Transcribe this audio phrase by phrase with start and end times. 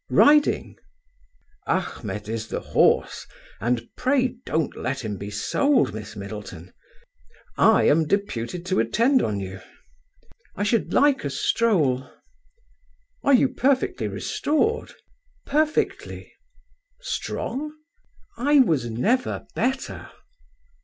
[0.09, 0.77] "Riding?"
[1.67, 3.27] "Achmet is the horse,
[3.59, 6.73] and pray don't let him be sold, Miss Middleton.
[7.55, 9.61] I am deputed to attend on you."
[10.55, 12.09] "I should like a stroll."
[13.21, 14.95] "Are you perfectly restored?"
[15.45, 16.33] "Perfectly."
[17.01, 17.71] "Strong?"
[18.37, 20.09] "I was never better."